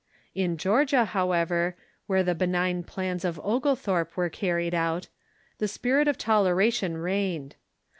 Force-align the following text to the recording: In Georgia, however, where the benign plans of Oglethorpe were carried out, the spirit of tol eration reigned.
In 0.33 0.57
Georgia, 0.57 1.05
however, 1.05 1.75
where 2.07 2.23
the 2.23 2.33
benign 2.33 2.81
plans 2.81 3.23
of 3.23 3.39
Oglethorpe 3.43 4.17
were 4.17 4.29
carried 4.31 4.73
out, 4.73 5.09
the 5.59 5.67
spirit 5.67 6.07
of 6.07 6.17
tol 6.17 6.45
eration 6.45 6.99
reigned. 7.03 7.55